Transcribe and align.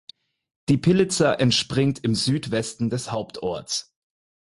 Die 0.67 0.77
Pilica 0.79 1.31
entspringt 1.33 2.03
im 2.03 2.15
Südwesten 2.15 2.89
des 2.89 3.11
Hauptorts. 3.11 3.93